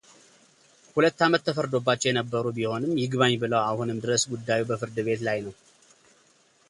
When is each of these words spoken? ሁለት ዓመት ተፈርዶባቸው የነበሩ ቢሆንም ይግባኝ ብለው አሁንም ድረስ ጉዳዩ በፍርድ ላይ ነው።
ሁለት 0.93 1.19
ዓመት 1.25 1.41
ተፈርዶባቸው 1.47 2.09
የነበሩ 2.09 2.45
ቢሆንም 2.57 2.97
ይግባኝ 3.03 3.35
ብለው 3.43 3.61
አሁንም 3.69 4.01
ድረስ 4.05 4.25
ጉዳዩ 4.33 4.61
በፍርድ 4.71 4.97
ላይ 5.29 5.39
ነው። 5.45 5.53